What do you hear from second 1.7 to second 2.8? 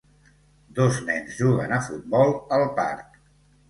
a futbol al